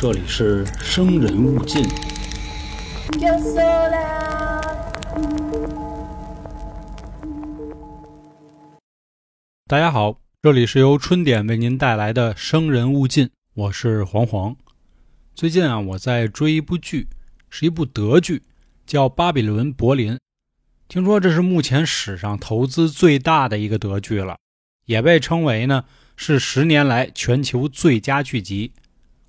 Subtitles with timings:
[0.00, 1.84] 这里是生人勿近。
[9.66, 14.54] 大家好，这里是由春点为您带来的《生人勿近》，我是黄黄。
[15.34, 17.08] 最近啊，我在追一部剧，
[17.50, 18.44] 是一部德剧，
[18.86, 20.12] 叫《巴比伦柏林》。
[20.86, 24.38] 听说这是目前史上投资最大的一个德剧了，
[24.86, 25.84] 也被称为呢
[26.14, 28.70] 是十年来全球最佳剧集。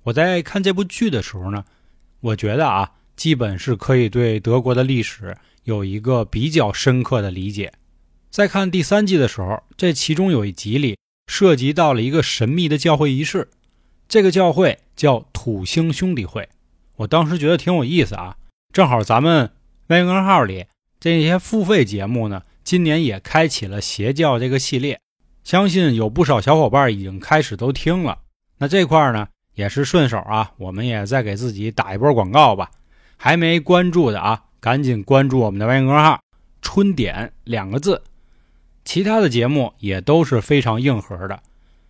[0.02, 1.64] 我在看这部剧的时候呢，
[2.20, 7.72] 我觉得啊，基本是可以对德国的历史有一个比较深刻的理解。
[8.30, 10.96] 在看第三季的时候，这其中有一集里
[11.26, 13.48] 涉及到了一个神秘的教会仪式，
[14.08, 16.48] 这个教会叫土星兄弟会。
[16.96, 18.36] 我当时觉得挺有意思啊，
[18.72, 19.50] 正好咱们
[19.88, 20.66] 微公众号里
[20.98, 25.00] 这些付费节目呢，今年也开启了邪教这个系列，
[25.44, 28.18] 相信有不少小伙伴已经开始都听了。
[28.58, 32.70] 那这块呢，也是顺手啊，我们也再给自己打一波广告吧。
[33.16, 36.20] 还没关注的啊，赶紧关注我们的微信公众号
[36.62, 38.02] “春点”两个字。
[38.84, 41.42] 其他的节目也都是非常硬核的，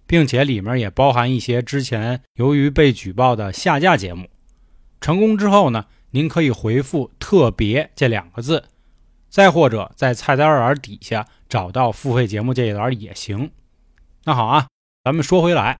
[0.06, 4.28] 并且里面也包含一些之前由于被举报的下架节目。
[5.00, 8.64] 成功之后呢，您可以回复“特别”这两个字，
[9.28, 13.52] 再或者在菜单栏底下找到付费节目这一栏也行。
[14.24, 14.66] 那好啊，
[15.04, 15.78] 咱们说回来，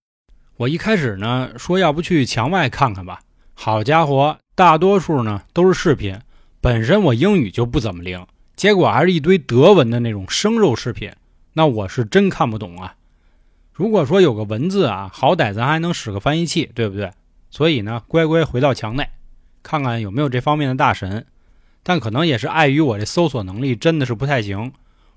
[0.61, 3.21] 我一开始呢说要不去墙外看看吧，
[3.55, 6.21] 好家伙，大多数呢都是视频，
[6.61, 8.27] 本身我英语就不怎么灵。
[8.57, 11.11] 结果还是一堆德文的那种生肉视频，
[11.55, 12.95] 那我是真看不懂啊。
[13.73, 17.11] 如果说有个文字啊，好歹咱还能使个翻译器，对不对？
[17.49, 19.09] 所以呢，乖乖回到墙内，
[19.63, 21.25] 看看有没有这方面的大神。
[21.83, 24.73] 但可能也是碍于我这搜索能力真的是不太行，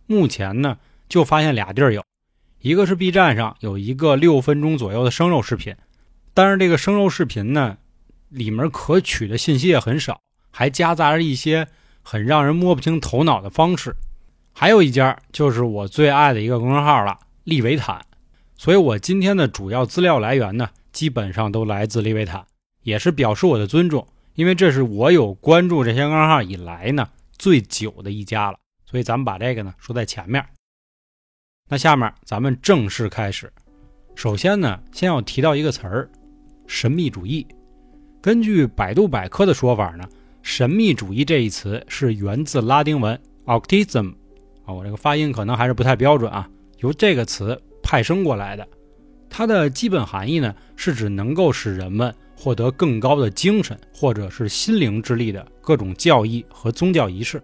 [0.07, 0.77] 目前呢
[1.09, 2.01] 就发现俩地儿有，
[2.63, 5.75] 一个是 B 站上有一个六分钟左右的生肉视频，
[6.33, 7.77] 但是这个生肉视频呢，
[8.29, 11.67] 里面可取的信息也很少，还夹杂着一些。
[12.05, 13.95] 很让人摸不清头脑的方式，
[14.51, 18.05] 还有一家就是我最爱的一个公众号了，利维坦。
[18.57, 22.45] 所以我今天的主要资料来源呢，基本上都来自利维坦，
[22.81, 27.07] 也是表示我的尊重，因为这是我有关注这些公众号以来呢
[27.37, 28.57] 最久的一家了。
[28.85, 30.45] 所以咱们把这个呢说在前面。
[31.69, 33.51] 那下面咱们正式开始。
[34.15, 36.09] 首先呢，先要提到一个词儿，
[36.67, 37.47] 神秘主义。
[38.21, 40.03] 根据百度百科的说法呢。
[40.45, 44.11] 神秘主义这一词是源自拉丁文 occultism，
[44.65, 46.45] 啊，我这个发音可能还是不太标准啊，
[46.79, 48.67] 由这个词派生过来的。
[49.29, 57.41] 它的基本含义呢，是指能够使人们获得更高的精神或者是心灵之力的各种教义和宗教仪式。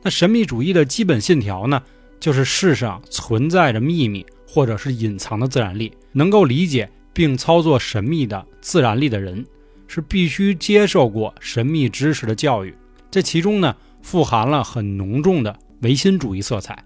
[0.00, 1.82] 那神秘主义的基本信条呢，
[2.26, 9.46] 就是世上存在着秘密或者是隐藏的自然力，能够理解并操作神秘的自然力的人。
[9.86, 12.76] 是必须接受过神秘知识的教育，
[13.12, 13.72] 这其中呢
[14.02, 16.82] 富含了很浓重的唯心主义色彩。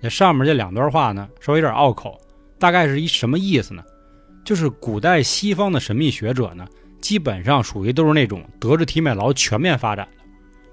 [0.00, 2.18] 那上面这两段话呢稍微有点拗口，
[2.58, 3.84] 大概是一什么意思呢？
[4.42, 6.66] 就是古代西方的神秘学者呢，
[7.02, 10.24] 基本上属于都是那种德智体美劳全面发展的，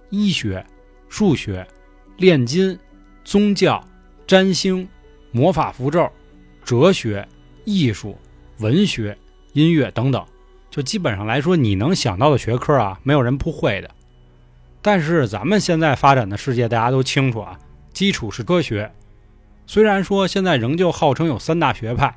[0.09, 0.65] 医学、
[1.09, 1.67] 数学、
[2.15, 2.79] 炼金、
[3.25, 3.85] 宗教、
[4.27, 4.87] 占星、
[5.31, 6.09] 魔法符咒、
[6.63, 7.27] 哲学、
[7.63, 8.17] 艺术、
[8.59, 9.17] 文学、
[9.53, 10.25] 音乐等等。
[10.69, 13.89] 就基本上来说，你能想到的学科啊，没有人不会的。
[14.81, 17.57] 但是咱们现在发展的世界，大家都清楚啊，
[17.93, 18.91] 基础是科学。
[19.65, 22.13] 虽然说现在仍旧号称有三大学派：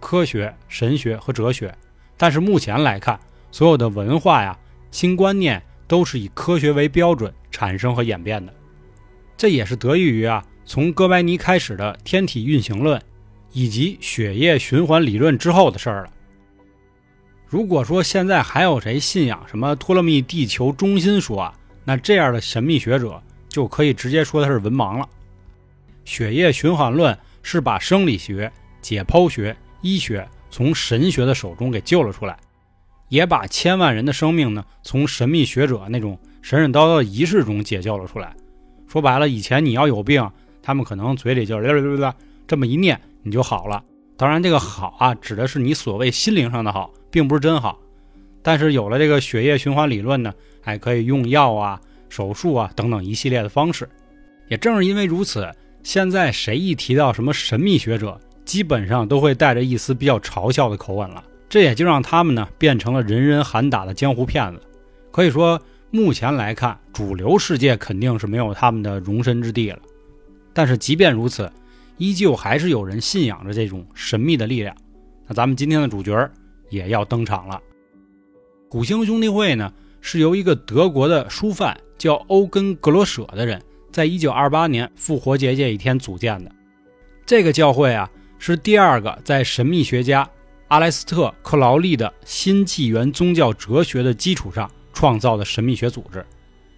[0.00, 1.72] 科学、神学和哲学，
[2.16, 3.20] 但是目前来看，
[3.52, 4.58] 所有的文化呀、
[4.90, 8.52] 新观念都是以科学为标准产生和演变的。
[9.36, 13.00] 这也是得益于啊，从哥白尼开始的天体运行论，
[13.52, 16.10] 以及血液循环理论之后的事儿了。
[17.46, 21.54] 如果说现在还有谁信仰什么托勒密地球中心说啊，
[21.84, 25.08] 那这样的神秘学者就可以直接说他是文盲了。
[26.04, 32.36] 血液循环论是把生理学、解剖学、医学从神学的手中给救了出来，
[33.08, 38.34] 也把千万人的生命呢从神秘学者那种神神叨叨的仪式中解救了出来。
[38.88, 40.28] 说白了，以前你要有病，
[40.64, 42.14] 他们可能嘴里就是
[42.48, 43.84] 这么一念你就好了。
[44.16, 46.92] 当然，这个好啊，指的是你所谓心灵上的好。
[47.14, 47.78] 并不是真好，
[48.42, 53.88] 但是有了这个血液循环理论呢，还可以用药啊、手术啊等等一系列的方式。
[54.48, 55.48] 也正是因为如此，
[55.84, 61.22] 现在谁一提到什么神秘学者，基本上都会带着一丝比较嘲笑的口吻了。
[61.48, 64.60] 这也就让他们呢变成了人人喊打的江湖骗子。
[65.12, 65.62] 可以说，
[65.92, 69.78] 目前来看，主流世界肯定是没有他们的容身之地了。
[70.54, 71.52] 但是即便如此，
[71.98, 74.74] 依旧还是有人信仰着这种神秘的力量。
[75.26, 76.30] 那咱们今天的主角。
[76.70, 77.60] 也要登场了。
[78.68, 83.62] 古星兄弟会呢，是由一个德国的书贩叫欧根·格罗舍的人，
[83.92, 86.50] 在一九二八年复活节这一天组建的。
[87.24, 88.10] 这个教会啊，
[88.40, 90.28] 是第二个在神秘学家
[90.66, 96.26] 阿莱斯特·克劳利的新纪元宗教哲学的基础上创造的神秘学组织。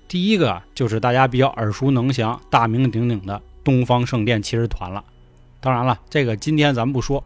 [0.07, 5.05] 第一个就是大家比较耳熟能详、大名鼎鼎的东方圣殿骑士团了。
[5.59, 7.23] 当然了，这个今天咱们不说。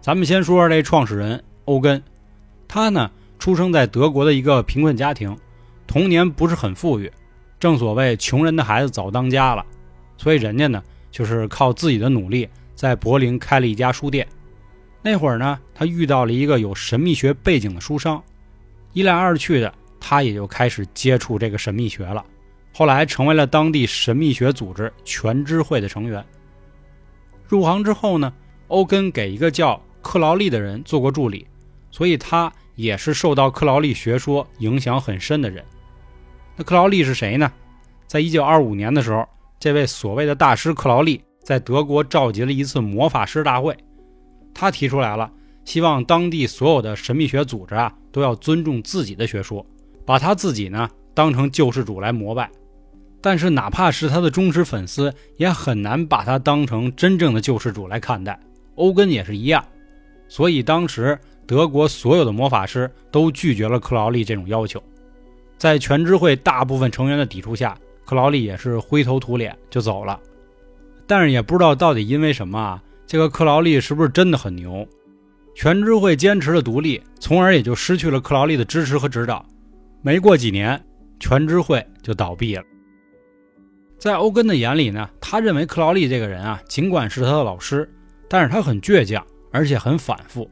[0.00, 2.02] 咱们先说说这创始人欧根，
[2.66, 3.08] 他呢
[3.38, 5.36] 出生在德国的一个贫困家庭，
[5.86, 7.08] 童年不是很富裕，
[7.60, 9.64] 正所谓穷人的孩子早当家了，
[10.16, 10.82] 所以人家呢
[11.12, 14.26] 就是靠自己的努力在柏林开了一家书店。
[15.02, 18.20] 那会儿呢，他遇到了一个有神秘学背景的书商，
[18.92, 22.24] 一来二去的，他也就开始接触这个神秘学了，
[22.78, 26.24] 后来成为了当地神秘学组织全知会的成员。
[27.48, 28.32] 入行之后呢，
[28.68, 31.44] 欧根给一个叫克劳利的人做过助理，
[31.90, 35.64] 所以他也是受到克劳利学说影响很深的人。
[36.54, 37.50] 那克劳利是谁呢？
[38.06, 39.26] 在一九二五年的时候，
[39.58, 43.76] 这位所谓的大师克劳利在德国召集了一次魔法师大会，
[44.54, 45.28] 他提出来了，
[45.64, 49.66] 希望当地所有的神秘学组织啊都要尊重自己的学说，
[50.06, 52.48] 把他自己呢当成救世主来膜拜。
[53.20, 58.38] 但是哪怕是他的忠实粉丝，也很难把他当成真正的救世主来看待。
[58.76, 59.64] 欧根也是一样。
[60.28, 64.82] 所以当时德国所有的魔法师都拒绝了克劳利这种要求，
[65.56, 70.20] 在全知会大部分成员的抵触下，克劳利也是灰头土脸就走了。
[71.06, 74.86] 但是也不知道到底因为什么啊，这个克劳利是不是真的很牛？
[75.54, 79.44] 全知会坚持了独立，从而也就失去了克劳利的支持和指导。
[80.02, 80.80] 没过几年，
[81.18, 82.62] 全知会就倒闭了。
[83.98, 87.90] 在欧根的眼里呢，他认为克劳利这个人啊，尽管是他的老师，
[88.28, 89.24] 但是他很倔强。
[89.50, 90.48] 而且很反复，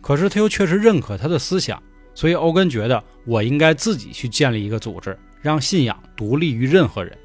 [0.00, 1.80] 可是他又确实认可他的思想，
[2.14, 7.16] 所以欧根觉得我应该自己去建立一个组织，让信仰独立于任何人。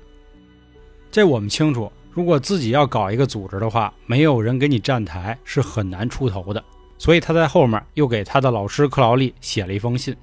[1.09, 6.63] 这我们清楚，如果自己要搞一个组织的话，没有人给你站台是很难出头的。
[6.99, 10.15] 所以他在后面又给他的老师克劳利写了一封信，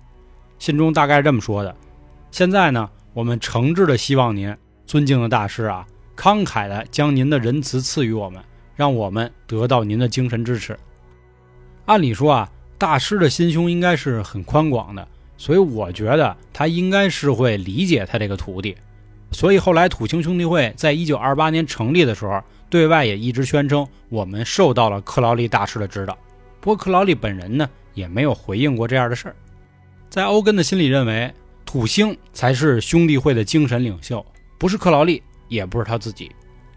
[0.60, 1.76] 信中大概这么说的：
[2.30, 4.56] 现在呢，我们诚挚的希望您，
[4.90, 8.42] 尊敬的大师啊，慷慨地将您的仁慈赐予我们。
[8.74, 10.76] 让我们得到您的精神支持。
[11.84, 15.06] 按理说啊，大师的心胸应该是很宽广的，
[15.36, 18.74] 所以我觉得他应该是会理解他这个徒弟。
[19.30, 26.16] 所以后来土星兄弟会在一九二八年成立的时候，对外也一直宣称我们受到了克劳利大师的指导。
[26.60, 29.36] 不过克劳利本人呢，也没有回应过这样的事儿。
[30.08, 31.30] 在欧根的心里认为，
[31.66, 34.24] 土星才是兄弟会的精神领袖，
[34.60, 36.30] 不是克劳利，也不是他自己。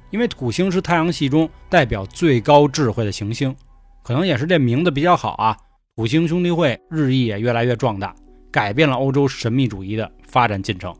[0.09, 3.53] 因为土星是太阳系中代表最高智慧的行星，
[4.01, 5.57] 可能也是这名字比较好啊。
[5.97, 8.15] 土星兄弟会日益也越来越壮大，
[8.50, 10.95] 改变了欧洲神秘主义的发展进程。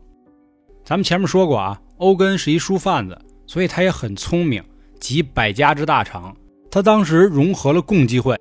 [0.84, 4.62] 咱们前面说过啊，欧根是一书贩子，所以他也很聪明，
[5.00, 6.36] 集百家之大成。
[6.70, 8.36] 他当时融合了共济会、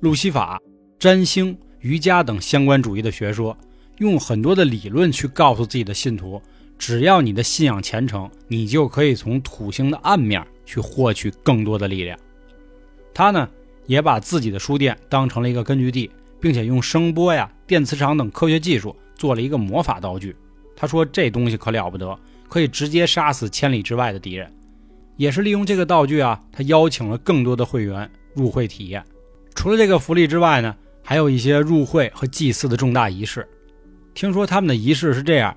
[0.00, 0.60] 路西法、
[0.98, 3.56] 占星、瑜伽等相关主义的学说，
[3.98, 6.42] 用很多的理论去告诉自己的信徒。
[6.78, 12.18] 只要你的信仰虔诚，你就可以从土星的暗面去获取更多的力量。
[13.14, 13.48] 他呢，
[13.86, 20.36] 也把自己的书店当成了一个根据地，并且用声波呀、电磁场等科学技术做了一个魔法道具。
[20.76, 24.52] 他说这东西可了不得，可以直接杀死千里之外的敌人。
[25.16, 29.02] 也是利用这个道具啊，他邀请了更多的会员入会体验。
[29.54, 33.48] 除了这个福利之外呢，还有一些入会和祭祀的重大仪式。
[34.12, 35.56] 听说他们的仪式是这样。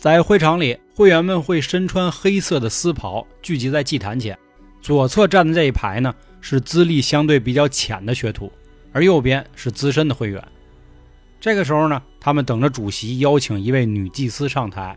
[0.00, 4.36] 在会场里，会员们会身穿黑色的丝袍，聚集在祭坛前。
[4.80, 8.50] 左侧站的这一排呢，是资历相对比较浅的学徒，
[8.94, 10.42] 而右边是资深的会员。
[11.38, 14.96] 这个时候呢，他们等着主席邀请一位女祭司上台。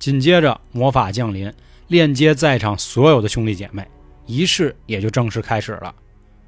[0.00, 1.52] 紧接着，魔法降临，
[1.86, 3.86] 链接在场所有的兄弟姐妹，
[4.26, 5.94] 仪式也就正式开始了。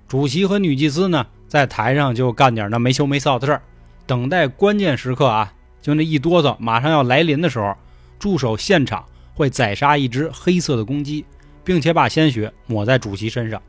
[0.09, 3.63] 主席和女祭司呢，在台上就干点那没羞没臊的事儿，
[4.09, 5.53] 等待关键时刻啊。
[5.87, 7.73] 就那一哆嗦，马上要来临的时候，
[8.19, 11.25] 驻守现场会宰杀一只黑色的公鸡，
[11.63, 13.63] 并且把鲜血抹在主席身上。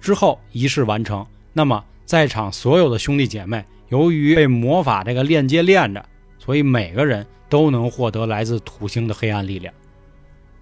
[0.00, 6.02] 之后仪式完成，那么在场所有的兄弟姐妹，由于被魔法这个链接链着，
[6.38, 9.74] 所以每个人都能获得来自土星的黑暗力量。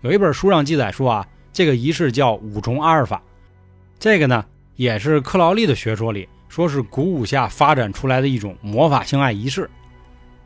[0.00, 3.22] 有一本书上记载说啊，这个仪式叫五重阿尔法，
[4.00, 9.70] 这个呢也是克劳利的学说里说是鼓舞下发展出来的一种魔法性爱仪式。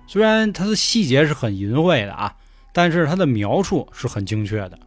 [0.06, 2.35] 虽然它的细节是很淫秽的啊，
[2.73, 4.78] 但是它的描述是很精确的。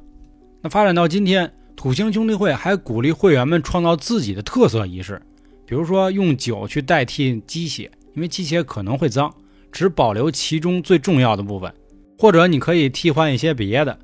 [0.62, 5.22] 那发展到今天，土星兄弟会还鼓励会员们创造自己的特色仪式，
[5.65, 9.34] 比如说用酒去代替鸡血，因为鸡血可能会脏，
[9.72, 11.74] 只保留其中最重要的部分，
[12.17, 13.98] 或者你可以替换一些别的，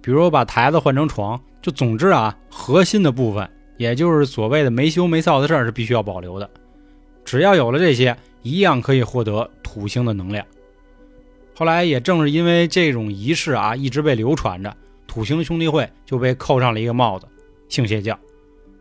[0.00, 1.40] 比如把台子换成床。
[1.62, 6.50] 就总之啊，核心的部分，也就是所谓的没羞没臊的事儿是必须要保留的。
[7.24, 10.44] 只要有了这些，一样可以获得土星的能量。
[11.54, 14.76] 后来也正是因为这种仪式啊，一直被流传着，
[15.06, 17.26] 土星兄弟会就被扣上了一个帽子——
[17.70, 18.18] 性邪教。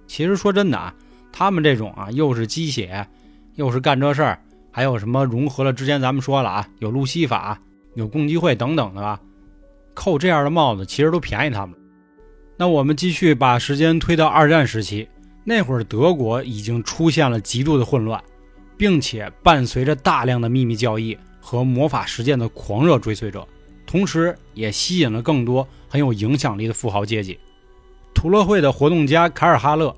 [0.06, 0.94] 其实说真的啊，
[1.32, 3.08] 他们这种啊，又是鸡血，
[3.56, 4.38] 又是干这事儿，
[4.70, 7.58] 还有什么融合了之前咱们说了啊，有路西法、
[7.96, 9.22] 有共济会等等的吧，
[9.94, 11.74] 扣这样的帽子其实都便宜他们。
[12.58, 15.08] 那我们继续把时间推到二战时期，
[15.46, 18.22] 那会儿德国已经出现了极度的混乱，
[18.82, 23.48] 并且伴随着大量的秘密教义和魔法实践的狂热追随者，
[23.86, 27.40] 同时也吸引了更多很有影响力的富豪阶级。
[28.12, 29.96] 图勒会的活动家凯尔哈勒，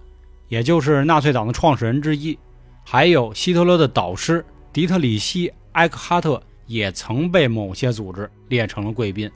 [0.49, 2.37] 也就是纳粹党的创始人之一，
[2.83, 9.31] 还有希特勒的导师迪特里希·埃克哈特，也曾被某些组织列成了贵宾。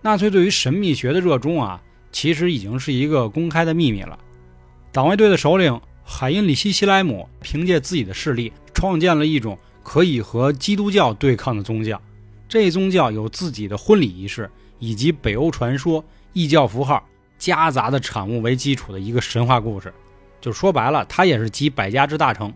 [0.00, 1.80] 纳粹对于神秘学的热衷啊。
[2.10, 4.18] 其实已经是一个公开的秘密了。
[4.90, 12.00] 党卫队的首领海因里希·希莱姆凭借自己的势力，创建了一种可以和基督教对抗的宗教。
[12.48, 17.02] 这宗教有自己的婚礼仪式，以及北欧传说、异教符号
[17.38, 19.92] 夹杂的产物为基础的一个神话故事。
[20.40, 22.52] 就说白了，他也是集百家之大成。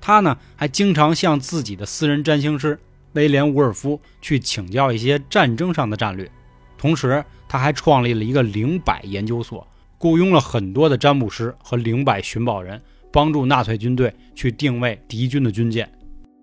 [0.00, 2.78] 他呢，还经常向自己的私人占星师
[3.12, 6.30] 威廉·伍尔夫去请教一些战争上的战略，
[6.76, 7.24] 同时。
[7.50, 9.66] 他还创立了一个灵摆研究所，
[9.98, 12.80] 雇佣了很多的占卜师和灵摆寻宝人，
[13.12, 15.90] 帮助纳粹军队去定位敌军的军舰。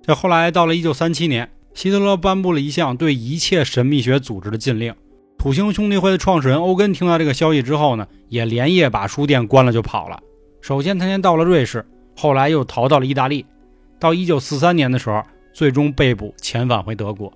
[0.01, 4.93] 这后来到了1937年，希特勒颁布了一项对一切神秘学组织的禁令。
[5.37, 10.19] 土星兄弟会的创始人欧根听到这个消息之后呢，也连夜把书店关了就跑了。
[10.61, 11.85] 首先他先到了瑞士，
[12.15, 13.45] 后来又逃到了意大利。
[13.99, 17.31] 到1943年的时候，最终被捕遣返回德国，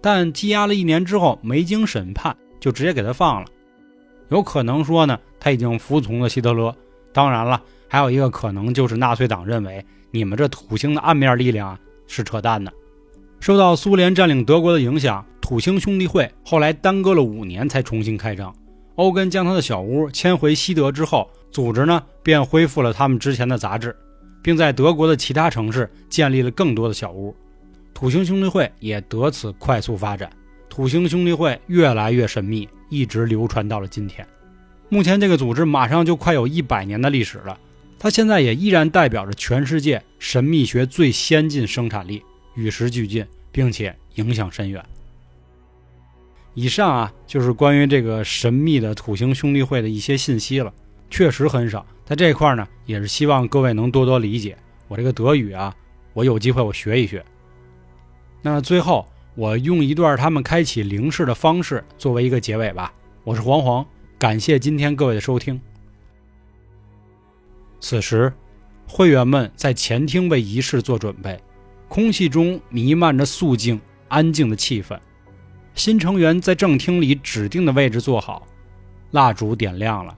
[0.00, 2.36] 但羁押了一年之后，没经审判。
[2.60, 3.48] 就直接给他放了，
[4.32, 6.74] 有可能说呢，他已经服从了希特勒。
[7.12, 12.72] 当然了，还有一个可能就是纳粹党认为你们这土星的暗面力量啊是扯淡的。
[13.40, 18.54] 受到苏联占领德国的影响，土星兄弟会后来耽搁了五年才重新开张。
[18.94, 23.94] 欧根将他的小屋迁回西德之后，组织呢便恢复了他们之前的杂志，
[24.42, 27.36] 并在德国的其他城市建立了更多的小屋。
[27.92, 30.30] 土星兄弟会也得此快速发展。
[30.72, 34.26] 土星兄弟会越来越神秘，一直流传到了今天。
[34.88, 37.60] 目前这个组织马上就快有一百年的历史了，
[37.98, 42.22] 它现在也依然代表着全世界神秘学最先进生产力，
[42.54, 44.82] 与时俱进，并且影响深远。
[46.54, 50.72] 以上啊，就是关于这个神秘的土星兄弟会的一些信息了，
[51.10, 51.84] 确实很少。
[52.06, 54.56] 在这块呢，也是希望各位能多多理解。
[54.88, 55.76] 我这个德语啊，
[56.14, 57.22] 我有机会我学一学。
[58.40, 59.06] 那最后。
[59.34, 62.92] 我用一段他们开启灵视的方式作为一个结尾吧。
[63.24, 63.86] 我是黄黄，
[64.18, 65.58] 感谢今天各位的收听。
[67.80, 68.30] 此时，
[68.86, 71.40] 会员们在前厅为仪式做准备，
[71.88, 74.98] 空气中弥漫着肃静、安静的气氛。
[75.74, 78.46] 新成员在正厅里指定的位置坐好，
[79.12, 80.14] 蜡烛点亮了，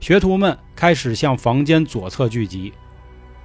[0.00, 2.72] 学徒们开始向房间左侧聚集，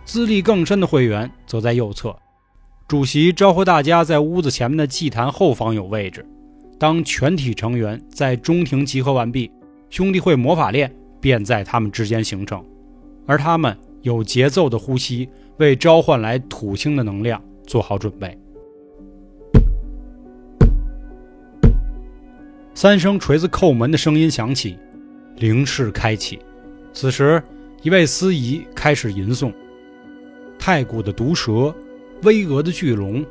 [0.03, 2.17] 资历更深的会员则在右侧。
[2.89, 6.25] 主席招呼大家在屋子前面的祭坛后方有位置。
[6.79, 9.51] 当全体成员在中庭集合完毕，
[9.91, 10.91] 兄弟会魔法链
[11.21, 12.65] 便在他们之间形成，
[13.27, 18.35] 而他们有节奏的呼吸，为召唤来土星的能量做好准备。
[22.73, 24.75] 三声锤子叩门的声音响起，
[25.35, 26.39] 灵室开启。
[26.91, 27.43] 此时，
[27.83, 29.53] 一位司仪开始吟诵
[30.57, 31.71] ：“太古的毒蛇。”
[32.23, 33.25] 巍峨的巨龙，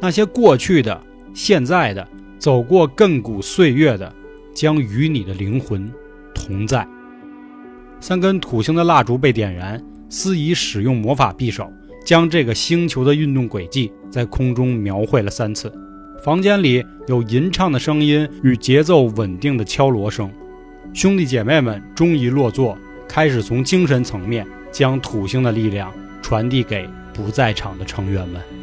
[0.00, 1.00] 那些过去的、
[1.34, 2.06] 现在的、
[2.38, 4.12] 走过亘古岁月的，
[4.54, 5.90] 将与你的灵魂
[6.34, 6.86] 同在。
[8.00, 11.70] 三根土星的蜡烛被点燃，司仪使用魔法匕首，
[12.04, 15.72] 将这个星球的运动轨迹在空中描绘了三次。
[16.22, 20.30] 房间里有吟唱的声音与节奏稳定的敲锣声。
[20.92, 22.76] 兄弟姐妹们终于落座，
[23.08, 26.88] 开始从精神层面将土星的力量传递给。
[27.20, 28.59] 不在场的成员们。